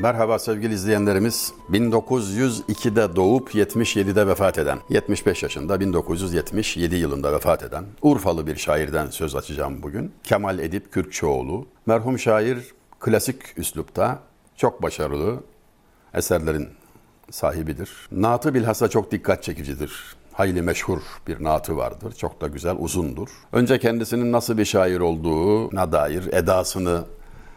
Merhaba 0.00 0.38
sevgili 0.38 0.74
izleyenlerimiz. 0.74 1.52
1902'de 1.70 3.16
doğup 3.16 3.54
77'de 3.54 4.26
vefat 4.26 4.58
eden, 4.58 4.78
75 4.90 5.42
yaşında 5.42 5.80
1977 5.80 6.96
yılında 6.96 7.32
vefat 7.32 7.62
eden 7.62 7.84
Urfalı 8.02 8.46
bir 8.46 8.56
şairden 8.56 9.06
söz 9.06 9.36
açacağım 9.36 9.82
bugün. 9.82 10.12
Kemal 10.24 10.58
Edip 10.58 10.92
Kürkçoğlu. 10.92 11.66
Merhum 11.86 12.18
şair 12.18 12.58
klasik 13.00 13.58
üslupta 13.58 14.18
çok 14.56 14.82
başarılı 14.82 15.40
eserlerin 16.14 16.68
sahibidir. 17.30 17.90
Naatı 18.12 18.54
bilhassa 18.54 18.88
çok 18.88 19.12
dikkat 19.12 19.42
çekicidir. 19.42 20.16
Hayli 20.32 20.62
meşhur 20.62 21.00
bir 21.26 21.44
naatı 21.44 21.76
vardır. 21.76 22.12
Çok 22.12 22.40
da 22.40 22.48
güzel, 22.48 22.76
uzundur. 22.78 23.28
Önce 23.52 23.78
kendisinin 23.78 24.32
nasıl 24.32 24.58
bir 24.58 24.64
şair 24.64 25.00
olduğuna 25.00 25.92
dair 25.92 26.32
edasını, 26.32 27.04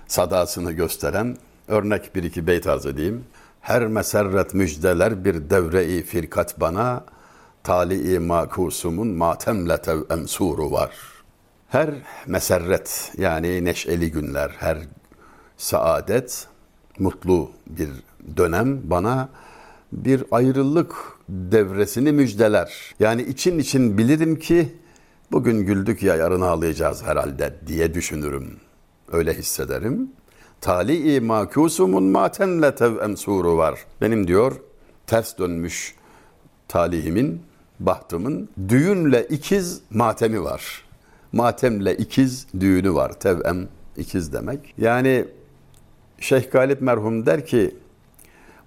sadasını 0.08 0.72
gösteren 0.72 1.38
örnek 1.68 2.16
bir 2.16 2.24
iki 2.24 2.48
beyt 2.48 2.68
arz 2.68 2.86
edeyim. 2.86 3.24
Her 3.62 3.88
meserret 3.88 4.54
müjdeler 4.54 5.26
bir 5.26 5.50
devre-i 5.50 6.04
firkat 6.04 6.60
bana, 6.60 7.06
tali-i 7.64 8.20
makusumun 8.20 9.08
matemle 9.08 9.82
tevem 9.82 10.28
suru 10.28 10.72
var. 10.72 10.92
Her 11.68 11.90
meserret 12.28 13.12
yani 13.18 13.66
neşeli 13.66 14.12
günler, 14.12 14.52
her 14.60 14.78
saadet, 15.58 16.48
mutlu 17.00 17.52
bir 17.68 17.90
dönem 18.38 18.90
bana 18.90 19.30
bir 19.92 20.24
ayrılık 20.32 20.96
devresini 21.30 22.12
müjdeler. 22.12 22.96
Yani 23.00 23.22
için 23.22 23.60
için 23.60 23.98
bilirim 23.98 24.40
ki 24.40 24.76
bugün 25.32 25.66
güldük 25.66 26.04
ya 26.04 26.16
yarın 26.16 26.42
ağlayacağız 26.42 27.04
herhalde 27.04 27.56
diye 27.68 27.94
düşünürüm. 27.94 28.60
Öyle 29.12 29.34
hissederim. 29.34 30.12
Tali-i 30.64 31.20
makusumun 31.20 32.04
matenle 32.04 32.76
tevem 32.76 33.18
suru 33.18 33.58
var. 33.58 33.80
Benim 34.02 34.28
diyor 34.28 34.52
ters 35.08 35.38
dönmüş 35.38 35.96
talihimin, 36.68 37.42
bahtımın 37.80 38.50
düğünle 38.70 39.28
ikiz 39.30 39.82
matemi 39.90 40.44
var. 40.44 40.84
Matemle 41.32 41.98
ikiz 41.98 42.48
düğünü 42.60 42.94
var. 42.94 43.20
Tevem 43.20 43.68
ikiz 43.98 44.34
demek. 44.34 44.74
Yani 44.78 45.26
Şeyh 46.20 46.52
Galip 46.52 46.82
merhum 46.82 47.26
der 47.26 47.46
ki 47.46 47.76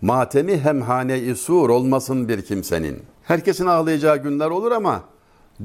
matemi 0.02 0.60
hemhane-i 0.60 1.36
sur 1.36 1.68
olmasın 1.68 2.28
bir 2.28 2.42
kimsenin. 2.42 3.02
Herkesin 3.22 3.66
ağlayacağı 3.66 4.16
günler 4.16 4.50
olur 4.50 4.72
ama 4.72 5.04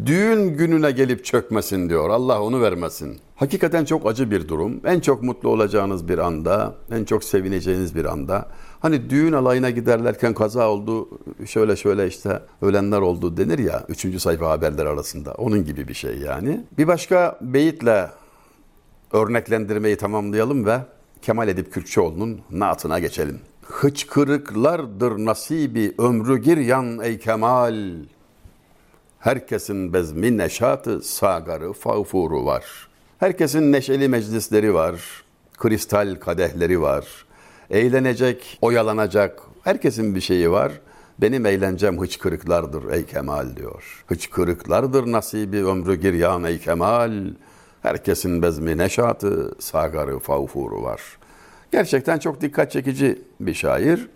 düğün 0.05 0.57
gününe 0.57 0.91
gelip 0.91 1.25
çökmesin 1.25 1.89
diyor. 1.89 2.09
Allah 2.09 2.41
onu 2.41 2.61
vermesin. 2.61 3.19
Hakikaten 3.41 3.85
çok 3.85 4.07
acı 4.07 4.31
bir 4.31 4.47
durum. 4.47 4.81
En 4.85 4.99
çok 4.99 5.23
mutlu 5.23 5.49
olacağınız 5.49 6.07
bir 6.07 6.17
anda, 6.17 6.75
en 6.91 7.03
çok 7.03 7.23
sevineceğiniz 7.23 7.95
bir 7.95 8.05
anda. 8.05 8.47
Hani 8.79 9.09
düğün 9.09 9.33
alayına 9.33 9.69
giderlerken 9.69 10.33
kaza 10.33 10.69
oldu, 10.69 11.09
şöyle 11.45 11.75
şöyle 11.75 12.07
işte 12.07 12.41
ölenler 12.61 13.01
oldu 13.01 13.37
denir 13.37 13.59
ya. 13.59 13.85
Üçüncü 13.89 14.19
sayfa 14.19 14.49
haberler 14.49 14.85
arasında. 14.85 15.33
Onun 15.33 15.65
gibi 15.65 15.87
bir 15.87 15.93
şey 15.93 16.17
yani. 16.17 16.65
Bir 16.77 16.87
başka 16.87 17.39
beyitle 17.41 18.09
örneklendirmeyi 19.13 19.97
tamamlayalım 19.97 20.65
ve 20.65 20.79
Kemal 21.21 21.47
Edip 21.47 21.73
Kürkçoğlu'nun 21.73 22.41
naatına 22.51 22.99
geçelim. 22.99 23.39
Hıçkırıklardır 23.61 25.11
nasibi 25.11 25.95
ömrü 25.97 26.37
giryan 26.37 26.99
ey 26.99 27.19
Kemal. 27.19 27.93
Herkesin 29.19 29.93
bezmi 29.93 30.37
neşatı, 30.37 31.01
sagarı, 31.01 31.73
fağfuru 31.73 32.45
var. 32.45 32.90
Herkesin 33.21 33.71
neşeli 33.71 34.07
meclisleri 34.07 34.73
var, 34.73 35.23
kristal 35.57 36.15
kadehleri 36.15 36.81
var. 36.81 37.25
Eğlenecek, 37.69 38.57
oyalanacak, 38.61 39.41
herkesin 39.63 40.15
bir 40.15 40.21
şeyi 40.21 40.51
var. 40.51 40.71
Benim 41.21 41.45
eğlencem 41.45 42.01
hıçkırıklardır 42.01 42.91
ey 42.91 43.05
Kemal 43.05 43.55
diyor. 43.55 44.03
Hıçkırıklardır 44.07 45.11
nasibi 45.11 45.65
ömrü 45.65 45.95
giryan 45.95 46.43
ey 46.43 46.59
Kemal. 46.59 47.11
Herkesin 47.81 48.41
bezmi 48.41 48.77
neşatı, 48.77 49.55
sagarı, 49.59 50.19
fağfuru 50.19 50.83
var. 50.83 51.01
Gerçekten 51.71 52.19
çok 52.19 52.41
dikkat 52.41 52.71
çekici 52.71 53.21
bir 53.39 53.53
şair. 53.53 54.07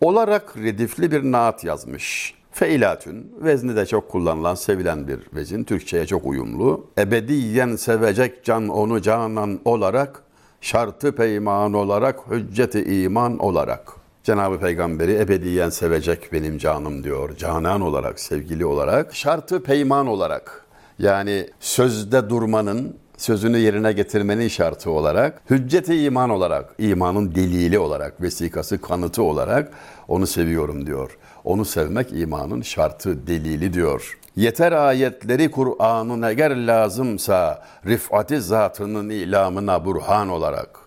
Olarak 0.00 0.56
redifli 0.56 1.10
bir 1.10 1.22
naat 1.22 1.64
yazmış. 1.64 2.37
Feilatün, 2.58 3.32
vezni 3.40 3.76
de 3.76 3.86
çok 3.86 4.08
kullanılan, 4.08 4.54
sevilen 4.54 5.08
bir 5.08 5.20
vezin. 5.34 5.64
Türkçe'ye 5.64 6.06
çok 6.06 6.26
uyumlu. 6.26 6.86
Ebediyen 6.98 7.76
sevecek 7.76 8.44
can 8.44 8.68
onu 8.68 9.02
canan 9.02 9.60
olarak, 9.64 10.22
şartı 10.60 11.14
peyman 11.14 11.72
olarak, 11.72 12.20
hücceti 12.30 13.02
iman 13.02 13.38
olarak. 13.38 13.92
Cenab-ı 14.22 14.58
Peygamberi 14.58 15.14
ebediyen 15.14 15.68
sevecek 15.68 16.32
benim 16.32 16.58
canım 16.58 17.04
diyor. 17.04 17.36
Canan 17.36 17.80
olarak, 17.80 18.20
sevgili 18.20 18.66
olarak, 18.66 19.14
şartı 19.14 19.62
peyman 19.62 20.06
olarak. 20.06 20.66
Yani 20.98 21.50
sözde 21.60 22.30
durmanın, 22.30 22.96
sözünü 23.16 23.58
yerine 23.58 23.92
getirmenin 23.92 24.48
şartı 24.48 24.90
olarak, 24.90 25.42
hücceti 25.50 26.02
iman 26.02 26.30
olarak, 26.30 26.74
imanın 26.78 27.34
delili 27.34 27.78
olarak, 27.78 28.22
vesikası, 28.22 28.80
kanıtı 28.80 29.22
olarak 29.22 29.72
onu 30.08 30.26
seviyorum 30.26 30.86
diyor. 30.86 31.18
Onu 31.48 31.64
sevmek 31.64 32.12
imanın 32.12 32.62
şartı, 32.62 33.26
delili 33.26 33.72
diyor. 33.72 34.18
Yeter 34.36 34.72
ayetleri 34.72 35.50
Kur'an'ın 35.50 36.22
eğer 36.22 36.66
lazımsa 36.66 37.64
rifati 37.86 38.40
zatının 38.40 39.08
ilamına 39.10 39.84
burhan 39.84 40.28
olarak 40.28 40.78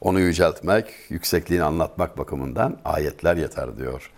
onu 0.00 0.20
yüceltmek, 0.20 0.86
yüksekliğini 1.08 1.64
anlatmak 1.64 2.18
bakımından 2.18 2.76
ayetler 2.84 3.36
yeter 3.36 3.78
diyor. 3.78 4.10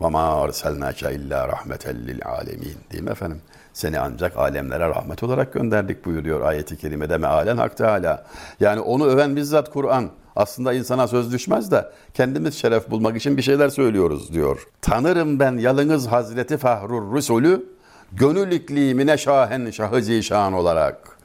Ve 0.00 0.08
ma 0.08 0.42
arselnake 0.42 1.14
illa 1.14 1.48
rahmeten 1.48 2.06
lil 2.06 2.20
alemin. 2.24 2.76
Değil 2.92 3.02
mi 3.02 3.10
efendim? 3.10 3.40
Seni 3.72 3.98
ancak 4.00 4.36
alemlere 4.36 4.88
rahmet 4.88 5.22
olarak 5.22 5.52
gönderdik 5.52 6.04
buyuruyor 6.04 6.40
ayeti 6.40 6.76
kerimede 6.76 7.18
mealen 7.18 7.56
hak 7.56 7.76
teala. 7.76 8.26
Yani 8.60 8.80
onu 8.80 9.06
öven 9.06 9.36
bizzat 9.36 9.70
Kur'an. 9.70 10.10
Aslında 10.36 10.72
insana 10.72 11.08
söz 11.08 11.32
düşmez 11.32 11.70
de 11.70 11.90
kendimiz 12.14 12.54
şeref 12.54 12.90
bulmak 12.90 13.16
için 13.16 13.36
bir 13.36 13.42
şeyler 13.42 13.68
söylüyoruz 13.68 14.32
diyor. 14.32 14.66
Tanırım 14.82 15.38
ben 15.40 15.58
yalınız 15.58 16.06
Hazreti 16.06 16.56
Fahrur 16.56 17.16
Resulü 17.16 17.64
gönül 18.12 18.52
iklimine 18.52 19.18
şahen 19.18 19.70
şahı 19.70 20.02
zişan 20.02 20.52
olarak 20.52 21.16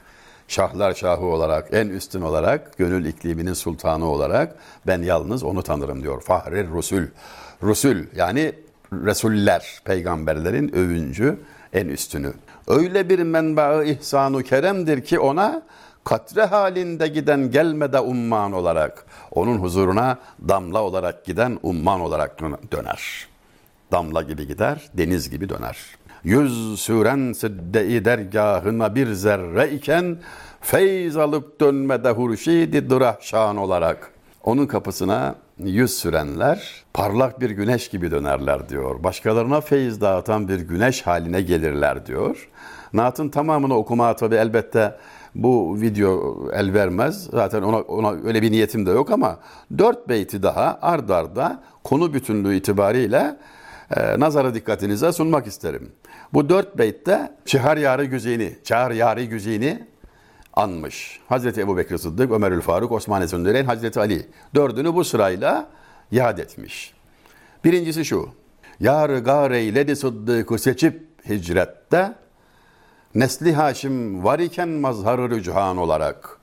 şahlar 0.48 0.94
şahı 0.94 1.24
olarak, 1.24 1.68
en 1.72 1.88
üstün 1.88 2.20
olarak, 2.20 2.78
gönül 2.78 3.04
ikliminin 3.04 3.52
sultanı 3.52 4.06
olarak 4.06 4.56
ben 4.86 5.02
yalnız 5.02 5.42
onu 5.42 5.62
tanırım 5.62 6.02
diyor. 6.02 6.20
Fahrir 6.22 6.68
Rusul. 6.68 7.02
Rusul 7.62 7.96
yani 8.16 8.52
Resuller, 8.92 9.80
peygamberlerin 9.84 10.74
övüncü, 10.74 11.38
en 11.72 11.86
üstünü. 11.86 12.32
Öyle 12.68 13.08
bir 13.08 13.18
menba 13.18 13.84
ihsanu 13.84 14.42
keremdir 14.42 15.04
ki 15.04 15.18
ona 15.18 15.62
katre 16.04 16.44
halinde 16.44 17.08
giden 17.08 17.50
gelmede 17.50 18.00
umman 18.00 18.52
olarak, 18.52 19.06
onun 19.30 19.58
huzuruna 19.58 20.18
damla 20.48 20.82
olarak 20.82 21.24
giden 21.24 21.58
umman 21.62 22.00
olarak 22.00 22.40
döner. 22.72 23.26
Damla 23.92 24.22
gibi 24.22 24.46
gider, 24.46 24.90
deniz 24.94 25.30
gibi 25.30 25.48
döner. 25.48 25.78
Yüz 26.24 26.80
süren 26.80 27.32
sidde-i 27.32 28.04
dergahına 28.04 28.94
bir 28.94 29.12
zerre 29.12 29.70
iken 29.70 30.18
feyz 30.60 31.16
alıp 31.16 31.60
dönmede 31.60 32.10
hurşidi 32.10 32.90
dırahşan 32.90 33.56
olarak. 33.56 34.10
Onun 34.42 34.66
kapısına 34.66 35.34
yüz 35.64 35.94
sürenler 35.94 36.84
parlak 36.94 37.40
bir 37.40 37.50
güneş 37.50 37.88
gibi 37.88 38.10
dönerler 38.10 38.68
diyor. 38.68 39.04
Başkalarına 39.04 39.60
feyiz 39.60 40.00
dağıtan 40.00 40.48
bir 40.48 40.60
güneş 40.60 41.02
haline 41.02 41.42
gelirler 41.42 42.06
diyor. 42.06 42.48
Naat'ın 42.92 43.28
tamamını 43.28 43.76
okuma 43.76 44.16
tabi 44.16 44.34
elbette 44.34 44.96
bu 45.34 45.80
video 45.80 46.34
el 46.52 46.74
vermez. 46.74 47.28
Zaten 47.30 47.62
ona, 47.62 47.76
ona 47.76 48.10
öyle 48.10 48.42
bir 48.42 48.52
niyetim 48.52 48.86
de 48.86 48.90
yok 48.90 49.10
ama 49.10 49.38
dört 49.78 50.08
beyti 50.08 50.42
daha 50.42 50.78
ard 50.82 51.08
arda 51.08 51.62
konu 51.84 52.14
bütünlüğü 52.14 52.56
itibariyle 52.56 53.36
e, 53.96 54.20
nazara 54.20 54.54
dikkatinize 54.54 55.12
sunmak 55.12 55.46
isterim. 55.46 55.92
Bu 56.34 56.48
dört 56.48 56.78
beytte 56.78 57.32
Çihar 57.44 57.76
Yari 57.76 58.08
Güzini, 58.08 58.56
Çihar 58.64 58.90
Yari 58.90 59.28
Güzini 59.28 59.86
anmış. 60.52 61.20
Hazreti 61.28 61.60
Ebu 61.60 61.76
Bekir 61.76 61.98
Sıddık, 61.98 62.30
Ömerül 62.32 62.60
Faruk, 62.60 62.92
Osman 62.92 63.22
Esenüreyn, 63.22 63.64
Hazreti 63.64 64.00
Ali. 64.00 64.26
Dördünü 64.54 64.94
bu 64.94 65.04
sırayla 65.04 65.68
yad 66.10 66.38
etmiş. 66.38 66.94
Birincisi 67.64 68.04
şu. 68.04 68.28
Yar 68.80 69.10
gar 69.10 69.50
eyledi 69.50 69.96
Sıddık'ı 69.96 70.58
seçip 70.58 71.08
hicrette, 71.28 72.14
nesli 73.14 73.52
Haşim 73.52 74.24
var 74.24 74.38
iken 74.38 74.68
mazhar 74.68 75.30
rüchan 75.30 75.76
olarak. 75.76 76.38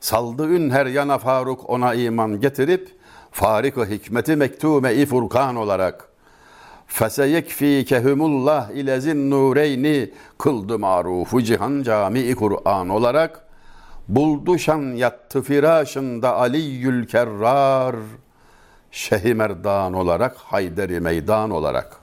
Saldı 0.00 0.48
ün 0.48 0.70
her 0.70 0.86
yana 0.86 1.18
Faruk 1.18 1.70
ona 1.70 1.94
iman 1.94 2.40
getirip, 2.40 2.98
farik 3.30 3.76
hikmeti 3.76 4.36
mektume-i 4.36 5.06
furkan 5.06 5.56
olarak. 5.56 6.07
Feseyekfikehumullah 6.88 8.70
ile 8.70 9.00
zin 9.00 9.30
nureyni 9.30 10.10
kıldı 10.38 10.78
marufu 10.78 11.42
cihan 11.42 11.82
cami 11.82 12.34
Kur'an 12.34 12.88
olarak 12.88 13.44
buldu 14.08 14.58
şan 14.58 14.80
yattı 14.80 15.42
firâşında 15.42 16.36
Aliyyül 16.36 17.06
Kerrar 17.06 17.96
Şehi 18.90 19.34
Merdan 19.34 19.92
olarak, 19.92 20.36
Hayderi 20.36 21.00
Meydan 21.00 21.50
olarak. 21.50 21.96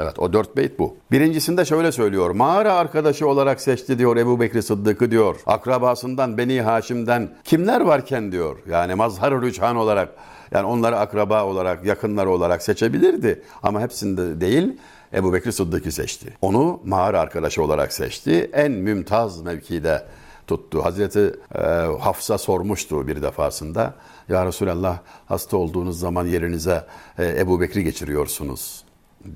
Evet 0.00 0.18
o 0.18 0.32
dört 0.32 0.56
beyt 0.56 0.78
bu. 0.78 0.96
Birincisinde 1.10 1.64
şöyle 1.64 1.92
söylüyor. 1.92 2.30
Mağara 2.30 2.72
arkadaşı 2.72 3.28
olarak 3.28 3.60
seçti 3.60 3.98
diyor 3.98 4.16
Ebu 4.16 4.40
Bekri 4.40 4.62
Sıddık'ı 4.62 5.10
diyor. 5.10 5.36
Akrabasından 5.46 6.38
Beni 6.38 6.60
Haşim'den 6.62 7.28
kimler 7.44 7.80
varken 7.80 8.32
diyor. 8.32 8.56
Yani 8.70 8.94
mazhar 8.94 9.42
rüçhan 9.42 9.76
olarak 9.76 10.08
yani 10.52 10.66
onları 10.66 10.98
akraba 10.98 11.44
olarak, 11.44 11.84
yakınları 11.84 12.30
olarak 12.30 12.62
seçebilirdi. 12.62 13.42
Ama 13.62 13.80
hepsinde 13.80 14.40
değil 14.40 14.76
Ebu 15.14 15.32
Bekri 15.32 15.52
Sıddık'ı 15.52 15.92
seçti. 15.92 16.36
Onu 16.42 16.80
mağara 16.84 17.20
arkadaşı 17.20 17.62
olarak 17.62 17.92
seçti. 17.92 18.50
En 18.52 18.72
mümtaz 18.72 19.40
mevkide 19.42 20.02
tuttu. 20.46 20.84
Hazreti 20.84 21.34
e, 21.54 21.60
Hafsa 22.00 22.38
sormuştu 22.38 23.06
bir 23.06 23.22
defasında. 23.22 23.94
Ya 24.28 24.46
Resulallah 24.46 24.98
hasta 25.26 25.56
olduğunuz 25.56 26.00
zaman 26.00 26.26
yerinize 26.26 26.84
e, 27.18 27.40
Ebu 27.40 27.60
Bekri 27.60 27.84
geçiriyorsunuz 27.84 28.84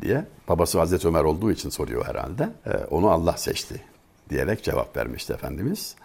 diye. 0.03 0.25
Babası 0.49 0.79
Hazreti 0.79 1.09
Ömer 1.09 1.25
olduğu 1.25 1.53
için 1.53 1.71
soruyor 1.71 2.07
herhalde. 2.07 2.49
E, 2.67 2.71
onu 2.91 3.11
Allah 3.11 3.37
seçti 3.37 3.83
diyerek 4.31 4.65
cevap 4.65 4.97
vermişti 4.97 5.33
Efendimiz. 5.33 5.97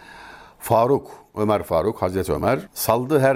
Faruk, 0.59 1.11
Ömer 1.37 1.63
Faruk, 1.63 2.01
Hazreti 2.01 2.33
Ömer 2.33 2.59
saldı 2.73 3.19
her 3.19 3.35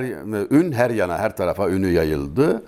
ün 0.52 0.72
her 0.72 0.90
yana, 0.90 1.18
her 1.18 1.36
tarafa 1.36 1.70
ünü 1.70 1.92
yayıldı. 1.92 2.64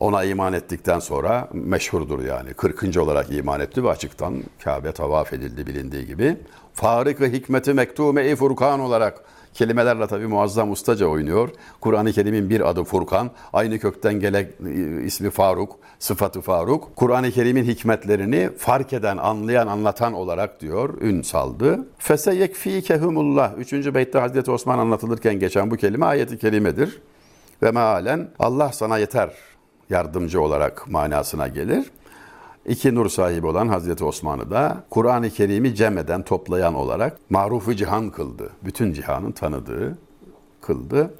Ona 0.00 0.24
iman 0.24 0.52
ettikten 0.52 0.98
sonra 0.98 1.48
meşhurdur 1.52 2.24
yani. 2.24 2.54
40. 2.54 2.96
olarak 2.96 3.32
iman 3.32 3.60
etti 3.60 3.84
ve 3.84 3.90
açıktan 3.90 4.42
Kabe 4.64 4.92
tavaf 4.92 5.32
edildi 5.32 5.66
bilindiği 5.66 6.06
gibi. 6.06 6.36
Farık-ı 6.72 7.26
hikmeti 7.26 7.74
mektume-i 7.74 8.36
Furkan 8.36 8.80
olarak 8.80 9.24
kelimelerle 9.54 10.06
tabi 10.06 10.26
muazzam 10.26 10.70
ustaca 10.70 11.06
oynuyor. 11.06 11.48
Kur'an-ı 11.80 12.12
Kerim'in 12.12 12.50
bir 12.50 12.70
adı 12.70 12.84
Furkan, 12.84 13.30
aynı 13.52 13.78
kökten 13.78 14.14
gelen 14.20 14.46
e, 14.66 15.02
ismi 15.04 15.30
Faruk, 15.30 15.76
sıfatı 15.98 16.40
Faruk. 16.40 16.96
Kur'an-ı 16.96 17.30
Kerim'in 17.30 17.64
hikmetlerini 17.64 18.50
fark 18.58 18.92
eden, 18.92 19.16
anlayan, 19.16 19.66
anlatan 19.66 20.12
olarak 20.12 20.60
diyor, 20.60 21.00
ün 21.00 21.22
saldı. 21.22 21.86
Fese 21.98 22.34
yekfikehumullah. 22.34 23.58
Üçüncü 23.58 23.94
beytte 23.94 24.18
Hazreti 24.18 24.50
Osman 24.50 24.78
anlatılırken 24.78 25.38
geçen 25.38 25.70
bu 25.70 25.76
kelime 25.76 26.06
ayeti 26.06 26.38
kerimedir. 26.38 27.00
Ve 27.62 27.70
mealen 27.70 28.28
Allah 28.38 28.72
sana 28.72 28.98
yeter 28.98 29.30
yardımcı 29.90 30.40
olarak 30.40 30.90
manasına 30.90 31.48
gelir. 31.48 31.90
İki 32.66 32.94
nur 32.94 33.08
sahibi 33.08 33.46
olan 33.46 33.68
Hazreti 33.68 34.04
Osman'ı 34.04 34.50
da 34.50 34.84
Kur'an-ı 34.90 35.30
Kerim'i 35.30 35.74
cem 35.74 35.98
eden, 35.98 36.22
toplayan 36.22 36.74
olarak 36.74 37.30
marufu 37.30 37.74
cihan 37.74 38.10
kıldı. 38.10 38.50
Bütün 38.64 38.92
cihanın 38.92 39.32
tanıdığı 39.32 39.98
kıldı. 40.60 41.14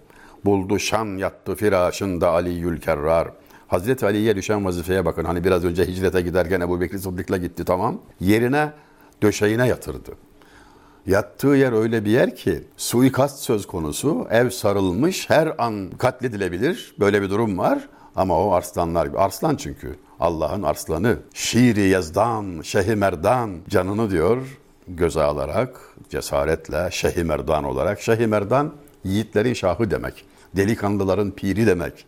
Buldu 0.45 0.79
şan 0.79 1.17
yattı 1.17 1.55
firasında 1.55 2.31
Ali 2.31 2.81
Kerrar. 2.81 3.29
Hazreti 3.69 4.07
Ali'ye 4.07 4.37
düşen 4.37 4.65
vazifeye 4.65 5.05
bakın. 5.05 5.25
Hani 5.25 5.45
biraz 5.45 5.65
önce 5.65 5.87
hicrete 5.87 6.21
giderken 6.21 6.61
Ebu 6.61 6.81
Bekir 6.81 6.99
Sıddık'la 6.99 7.37
gitti 7.37 7.65
tamam. 7.65 8.01
Yerine 8.21 8.73
döşeğine 9.23 9.69
yatırdı. 9.69 10.11
Yattığı 11.07 11.49
yer 11.49 11.73
öyle 11.73 12.05
bir 12.05 12.11
yer 12.11 12.37
ki 12.37 12.63
suikast 12.77 13.39
söz 13.39 13.67
konusu, 13.67 14.27
ev 14.31 14.51
sarılmış, 14.51 15.31
her 15.31 15.55
an 15.59 15.91
katledilebilir. 15.99 16.95
Böyle 17.01 17.23
bir 17.23 17.31
durum 17.31 17.59
var. 17.59 17.89
Ama 18.17 18.39
o 18.39 18.53
arslanlar 18.53 19.07
gibi. 19.07 19.19
Arslan 19.19 19.57
çünkü. 19.57 19.97
Allah'ın 20.21 20.63
arslanı. 20.63 21.19
Şiiri 21.35 21.89
yazdan, 21.89 22.61
şehi 22.63 22.97
merdan 22.97 23.51
canını 23.69 24.11
diyor 24.11 24.59
göze 24.89 25.23
alarak, 25.23 25.81
cesaretle 26.11 26.89
şehi 26.91 27.25
merdan 27.25 27.65
olarak. 27.65 28.01
Şehi 28.01 28.27
merdan 28.27 28.73
yiğitlerin 29.05 29.55
şahı 29.55 29.91
demek. 29.91 30.25
Delikanlıların 30.57 31.31
piri 31.31 31.67
demek. 31.67 32.05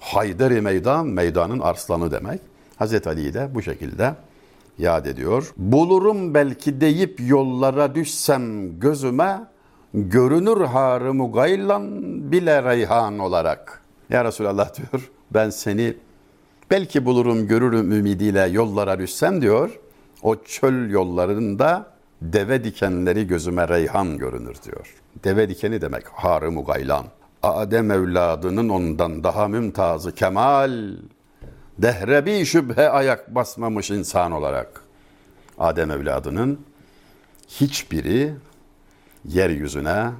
Hayderi 0.00 0.60
meydan, 0.60 1.06
meydanın 1.06 1.60
arslanı 1.60 2.10
demek. 2.10 2.40
Hazreti 2.76 3.08
Ali'yi 3.08 3.34
de 3.34 3.48
bu 3.54 3.62
şekilde 3.62 4.14
yad 4.78 5.06
ediyor. 5.06 5.52
Bulurum 5.56 6.34
belki 6.34 6.80
deyip 6.80 7.20
yollara 7.26 7.94
düşsem 7.94 8.78
gözüme, 8.80 9.40
görünür 9.94 10.60
harımı 10.60 11.32
gaylan 11.32 12.02
bile 12.32 12.62
reyhan 12.62 13.18
olarak. 13.18 13.82
Ya 14.10 14.24
Resulallah 14.24 14.74
diyor, 14.76 15.10
ben 15.34 15.50
seni 15.50 15.96
belki 16.70 17.04
bulurum 17.04 17.48
görürüm 17.48 17.92
ümidiyle 17.92 18.46
yollara 18.46 18.98
düşsem 18.98 19.42
diyor. 19.42 19.78
O 20.22 20.36
çöl 20.44 20.90
yollarında 20.90 21.86
deve 22.22 22.64
dikenleri 22.64 23.26
gözüme 23.26 23.68
reyhan 23.68 24.18
görünür 24.18 24.56
diyor. 24.64 24.94
Deve 25.24 25.48
dikeni 25.48 25.80
demek 25.80 26.08
harı 26.08 26.52
mugaylan. 26.52 27.06
Adem 27.42 27.90
evladının 27.90 28.68
ondan 28.68 29.24
daha 29.24 29.48
mümtazı 29.48 30.14
kemal. 30.14 30.96
Dehre 31.78 32.26
bir 32.26 32.44
şüphe 32.44 32.90
ayak 32.90 33.34
basmamış 33.34 33.90
insan 33.90 34.32
olarak. 34.32 34.82
Adem 35.58 35.90
evladının 35.90 36.60
hiçbiri 37.48 38.34
yeryüzüne 39.24 40.10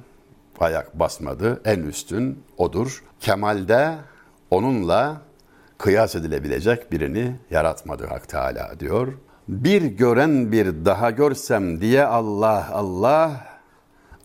ayak 0.59 0.99
basmadı. 0.99 1.61
En 1.65 1.79
üstün 1.79 2.43
odur. 2.57 3.03
Kemalde 3.19 3.95
onunla 4.51 5.21
kıyas 5.77 6.15
edilebilecek 6.15 6.91
birini 6.91 7.35
yaratmadı 7.51 8.05
Hak 8.05 8.29
Teala 8.29 8.79
diyor. 8.79 9.13
Bir 9.47 9.81
gören 9.81 10.51
bir 10.51 10.85
daha 10.85 11.11
görsem 11.11 11.81
diye 11.81 12.05
Allah 12.05 12.69
Allah 12.73 13.31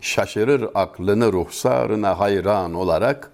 şaşırır 0.00 0.68
aklını 0.74 1.32
ruhsarına 1.32 2.20
hayran 2.20 2.74
olarak 2.74 3.30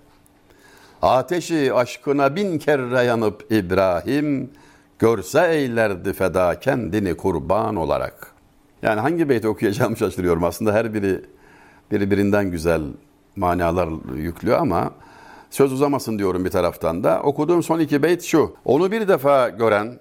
ateşi 1.03 1.75
aşkına 1.75 2.37
bin 2.37 2.59
kere 2.59 3.03
yanıp 3.03 3.53
İbrahim 3.53 4.51
görse 4.99 5.49
eylerdi 5.51 6.13
feda 6.13 6.61
kendini 6.61 7.17
kurban 7.17 7.77
olarak. 7.77 8.33
Yani 8.83 9.01
hangi 9.01 9.29
beyti 9.29 9.49
okuyacağımı 9.49 9.97
şaşırıyorum. 9.97 10.45
Aslında 10.45 10.73
her 10.73 10.95
biri 10.95 11.25
birbirinden 11.91 12.51
güzel 12.51 12.83
manalar 13.37 13.89
yüklüyor 14.17 14.59
ama 14.59 14.91
Söz 15.51 15.73
uzamasın 15.73 16.19
diyorum 16.19 16.45
bir 16.45 16.51
taraftan 16.51 17.05
da. 17.05 17.21
Okuduğum 17.23 17.63
son 17.63 17.79
iki 17.79 18.03
beyt 18.03 18.23
şu. 18.23 18.57
Onu 18.65 18.93
bir 18.93 19.09
defa 19.09 19.49
gören 19.49 19.99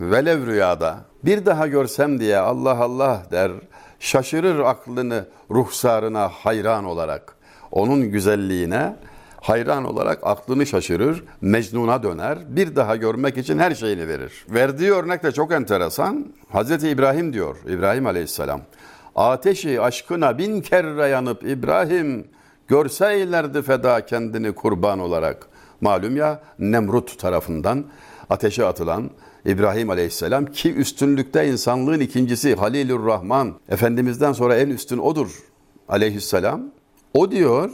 velev 0.00 0.46
rüyada 0.46 0.96
bir 1.24 1.46
daha 1.46 1.66
görsem 1.66 2.20
diye 2.20 2.38
Allah 2.38 2.78
Allah 2.78 3.22
der. 3.32 3.52
Şaşırır 4.00 4.58
aklını 4.58 5.24
ruhsarına 5.50 6.28
hayran 6.28 6.84
olarak. 6.84 7.36
Onun 7.70 8.10
güzelliğine 8.10 8.96
hayran 9.40 9.84
olarak 9.84 10.18
aklını 10.22 10.66
şaşırır, 10.66 11.24
mecnuna 11.40 12.02
döner, 12.02 12.38
bir 12.48 12.76
daha 12.76 12.96
görmek 12.96 13.36
için 13.38 13.58
her 13.58 13.74
şeyini 13.74 14.08
verir. 14.08 14.46
Verdiği 14.48 14.92
örnek 14.92 15.22
de 15.22 15.32
çok 15.32 15.52
enteresan. 15.52 16.26
Hazreti 16.52 16.88
İbrahim 16.88 17.32
diyor, 17.32 17.56
İbrahim 17.68 18.06
Aleyhisselam. 18.06 18.60
Ateşi 19.16 19.80
aşkına 19.80 20.38
bin 20.38 20.60
kere 20.60 21.06
yanıp 21.08 21.44
İbrahim 21.44 22.26
Görseylerdi 22.68 23.62
feda 23.62 24.06
kendini 24.06 24.52
kurban 24.52 24.98
olarak. 24.98 25.48
Malum 25.80 26.16
ya 26.16 26.42
Nemrut 26.58 27.18
tarafından 27.18 27.84
ateşe 28.30 28.64
atılan 28.64 29.10
İbrahim 29.44 29.90
Aleyhisselam 29.90 30.46
ki 30.46 30.74
üstünlükte 30.74 31.48
insanlığın 31.48 32.00
ikincisi 32.00 32.54
Halilur 32.54 33.06
Rahman 33.06 33.54
Efendimiz'den 33.68 34.32
sonra 34.32 34.56
en 34.56 34.68
üstün 34.68 34.98
odur 34.98 35.42
Aleyhisselam. 35.88 36.62
O 37.14 37.30
diyor 37.30 37.70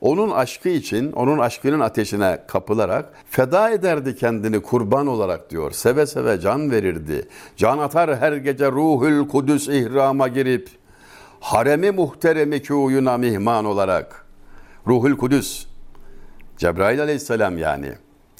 onun 0.00 0.30
aşkı 0.30 0.68
için, 0.68 1.12
onun 1.12 1.38
aşkının 1.38 1.80
ateşine 1.80 2.38
kapılarak 2.48 3.12
feda 3.30 3.70
ederdi 3.70 4.16
kendini 4.16 4.62
kurban 4.62 5.06
olarak 5.06 5.50
diyor. 5.50 5.70
Seve 5.70 6.06
seve 6.06 6.40
can 6.40 6.70
verirdi. 6.70 7.28
Can 7.56 7.78
atar 7.78 8.16
her 8.16 8.32
gece 8.32 8.72
ruhul 8.72 9.28
kudüs 9.28 9.68
ihrama 9.68 10.28
girip 10.28 10.68
haremi 11.40 11.90
muhteremi 11.90 12.62
kuyuna 12.62 13.18
mihman 13.18 13.64
olarak. 13.64 14.19
Ruhul 14.86 15.16
Kudüs, 15.16 15.66
Cebrail 16.56 17.02
aleyhisselam 17.02 17.58
yani 17.58 17.92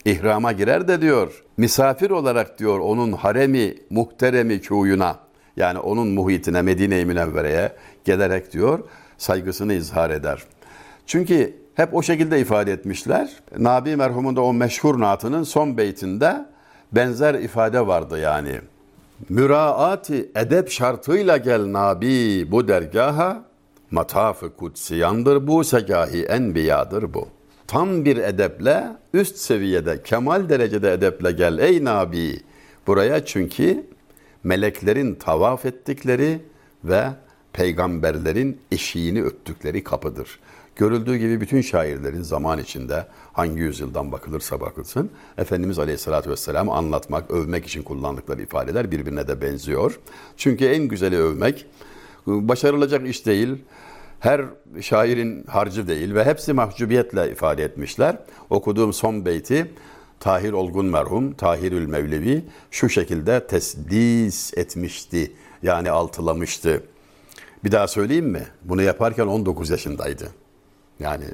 ihrama 0.05 0.53
girer 0.53 0.89
de 0.89 1.01
diyor 1.01 1.45
misafir 1.57 2.11
olarak 2.11 2.59
diyor 2.59 2.79
onun 2.79 3.13
haremi 3.13 3.75
muhteremi 3.91 4.63
kuyuna 4.63 5.17
yani 5.57 5.79
onun 5.79 6.09
muhitine 6.09 6.63
Medine-i 6.63 7.05
Münevvere'ye 7.05 7.73
gelerek 8.05 8.53
diyor 8.53 8.79
saygısını 9.19 9.73
izhar 9.73 10.11
eder. 10.11 10.43
Çünkü 11.07 11.57
hep 11.75 11.95
o 11.95 12.03
şekilde 12.03 12.41
ifade 12.41 12.73
etmişler. 12.73 13.31
Nabi 13.59 13.97
merhumun 13.97 14.37
da 14.37 14.41
o 14.43 14.53
meşhur 14.53 15.01
natının 15.01 15.43
son 15.43 15.77
beytinde 15.77 16.47
benzer 16.93 17.35
ifade 17.35 17.87
vardı 17.87 18.19
yani. 18.19 18.61
Müraati 19.29 20.31
edep 20.35 20.71
şartıyla 20.71 21.37
gel 21.37 21.73
Nabi 21.73 22.47
bu 22.51 22.69
dergaha 22.69 23.45
Mataf-ı 23.91 24.57
kutsiyandır 24.57 25.47
bu, 25.47 25.65
segahi 25.65 26.23
enbiyadır 26.23 27.15
bu. 27.15 27.29
Tam 27.67 28.05
bir 28.05 28.17
edeple, 28.17 28.85
üst 29.15 29.37
seviyede, 29.37 30.03
kemal 30.03 30.49
derecede 30.49 30.93
edeple 30.93 31.33
gel 31.33 31.59
ey 31.59 31.85
Nabi. 31.85 32.41
Buraya 32.87 33.25
çünkü 33.25 33.87
meleklerin 34.45 35.15
tavaf 35.15 35.67
ettikleri 35.67 36.39
ve 36.85 37.05
peygamberlerin 37.53 38.61
eşiğini 38.73 39.23
öttükleri 39.23 39.85
kapıdır. 39.85 40.41
Görüldüğü 40.77 41.17
gibi 41.17 41.41
bütün 41.41 41.61
şairlerin 41.61 42.23
zaman 42.23 42.59
içinde 42.59 43.07
hangi 43.33 43.61
yüzyıldan 43.61 44.13
bakılırsa 44.13 44.61
bakılsın 44.61 45.11
Efendimiz 45.39 45.79
Aleyhisselatü 45.79 46.31
Vesselam 46.31 46.71
anlatmak, 46.71 47.31
övmek 47.31 47.67
için 47.67 47.83
kullandıkları 47.83 48.43
ifadeler 48.43 48.91
birbirine 48.91 49.29
de 49.29 49.41
benziyor. 49.41 50.01
Çünkü 50.37 50.65
en 50.65 50.85
güzeli 50.85 51.17
övmek 51.17 51.67
başarılacak 52.27 53.09
iş 53.09 53.27
değil, 53.27 53.49
her 54.21 54.45
şairin 54.81 55.45
harcı 55.45 55.89
değil 55.89 56.15
ve 56.15 56.25
hepsi 56.25 56.53
mahcubiyetle 56.53 57.31
ifade 57.31 57.65
etmişler. 57.65 58.19
Okuduğum 58.51 58.93
son 58.93 59.25
beyti 59.27 59.71
Tahir 60.21 60.53
Olgun 60.53 60.87
merhum, 60.87 61.33
Tahirül 61.33 61.87
Mevlevi 61.87 62.45
şu 62.71 62.89
şekilde 62.89 63.47
tesdis 63.47 64.59
etmişti. 64.59 65.33
Yani 65.63 65.91
altılamıştı. 65.91 66.83
Bir 67.65 67.73
daha 67.73 67.89
söyleyeyim 67.89 68.27
mi? 68.27 68.47
Bunu 68.63 68.83
yaparken 68.83 69.27
19 69.27 69.71
yaşındaydı. 69.71 70.29
Yani 71.01 71.25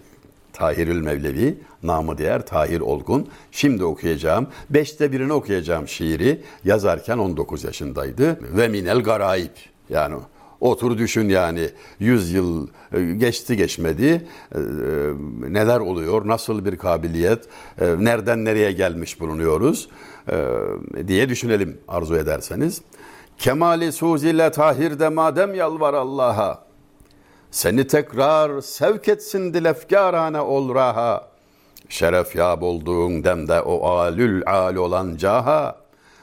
Tahirül 0.52 1.00
Mevlevi, 1.00 1.58
namı 1.82 2.18
diğer 2.18 2.46
Tahir 2.46 2.80
Olgun. 2.80 3.28
Şimdi 3.50 3.84
okuyacağım, 3.84 4.48
beşte 4.70 5.12
birini 5.12 5.32
okuyacağım 5.32 5.88
şiiri 5.88 6.42
yazarken 6.64 7.18
19 7.18 7.64
yaşındaydı. 7.64 8.38
Ve 8.56 8.68
minel 8.68 9.00
garaib. 9.00 9.56
Yani 9.88 10.16
otur 10.60 10.98
düşün 10.98 11.28
yani 11.28 11.70
100 12.00 12.32
yıl 12.32 12.68
e, 12.92 13.02
geçti 13.02 13.56
geçmedi 13.56 14.26
e, 14.54 14.58
neler 15.40 15.80
oluyor, 15.80 16.28
nasıl 16.28 16.64
bir 16.64 16.76
kabiliyet, 16.76 17.44
e, 17.80 17.86
nereden 17.98 18.44
nereye 18.44 18.72
gelmiş 18.72 19.20
bulunuyoruz 19.20 19.88
diye 21.06 21.28
düşünelim 21.28 21.78
arzu 21.88 22.16
ederseniz. 22.16 22.82
Kemali 23.38 23.92
suzile 23.92 24.50
tahirde 24.50 25.08
madem 25.08 25.54
yalvar 25.54 25.94
Allah'a 25.94 26.66
seni 27.50 27.86
tekrar 27.86 28.60
sevk 28.60 29.08
etsin 29.08 29.54
dilefkarane 29.54 30.40
ol 30.40 30.74
raha. 30.74 31.28
Şeref 31.88 32.36
yab 32.36 32.62
olduğun 32.62 33.24
demde 33.24 33.60
o 33.60 33.88
alül 33.88 34.42
al 34.46 34.76
olan 34.76 35.16
caha. 35.16 35.76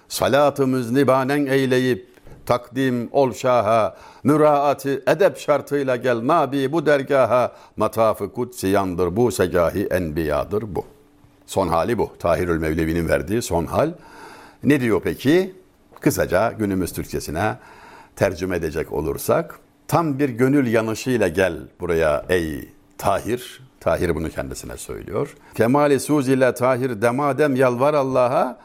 Salatı 0.08 0.68
müznibanen 0.68 1.46
eyleyip 1.46 2.13
takdim 2.46 3.10
ol 3.12 3.34
şaha. 3.34 3.98
Müraati 4.24 5.04
edep 5.08 5.38
şartıyla 5.38 5.96
gel 5.96 6.28
nabi 6.28 6.72
bu 6.72 6.86
dergaha. 6.86 7.52
Matafı 7.78 8.34
kutsiyandır 8.34 9.16
bu 9.16 9.32
segahi 9.32 9.86
enbiyadır 9.86 10.76
bu. 10.76 10.86
Son 11.48 11.68
hali 11.68 11.98
bu. 11.98 12.12
Tahirül 12.20 12.60
Mevlevi'nin 12.60 13.08
verdiği 13.08 13.42
son 13.42 13.66
hal. 13.66 13.92
Ne 14.64 14.82
diyor 14.82 15.02
peki? 15.04 15.56
Kısaca 16.00 16.52
günümüz 16.52 16.94
Türkçesine 16.94 17.58
tercüme 18.16 18.56
edecek 18.56 18.94
olursak 18.94 19.60
tam 19.88 20.20
bir 20.20 20.30
gönül 20.30 20.74
yanışıyla 20.74 21.28
gel 21.28 21.58
buraya 21.80 22.26
ey 22.30 22.70
Tahir. 22.98 23.62
Tahir 23.80 24.16
bunu 24.16 24.30
kendisine 24.30 24.78
söylüyor. 24.78 25.36
Kemali 25.56 26.00
suz 26.00 26.30
ile 26.30 26.54
Tahir 26.54 27.02
demadem 27.02 27.56
yalvar 27.56 27.94
Allah'a 27.94 28.58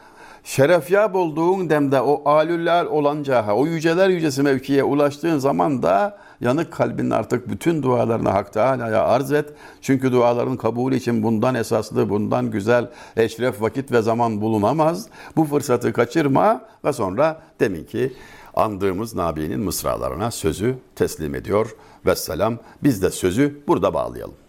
şerefyab 0.43 1.15
olduğun 1.15 1.69
demde 1.69 2.01
o 2.01 2.29
alüller 2.29 2.85
olancaha, 2.85 3.55
o 3.55 3.65
yüceler 3.65 4.09
yücesi 4.09 4.43
mevkiye 4.43 4.83
ulaştığın 4.83 5.37
zaman 5.37 5.83
da 5.83 6.17
yanık 6.41 6.71
kalbinin 6.71 7.09
artık 7.09 7.49
bütün 7.49 7.83
dualarını 7.83 8.29
Hak 8.29 8.53
Teala'ya 8.53 9.03
arz 9.03 9.31
et. 9.31 9.49
Çünkü 9.81 10.11
duaların 10.11 10.57
kabulü 10.57 10.95
için 10.95 11.23
bundan 11.23 11.55
esaslı, 11.55 12.09
bundan 12.09 12.51
güzel, 12.51 12.89
eşref 13.17 13.61
vakit 13.61 13.91
ve 13.91 14.01
zaman 14.01 14.41
bulunamaz. 14.41 15.07
Bu 15.35 15.45
fırsatı 15.45 15.93
kaçırma 15.93 16.61
ve 16.85 16.93
sonra 16.93 17.41
deminki 17.59 18.13
andığımız 18.53 19.15
Nabi'nin 19.15 19.59
mısralarına 19.59 20.31
sözü 20.31 20.75
teslim 20.95 21.35
ediyor. 21.35 21.75
Vesselam 22.05 22.57
biz 22.83 23.01
de 23.01 23.11
sözü 23.11 23.61
burada 23.67 23.93
bağlayalım. 23.93 24.48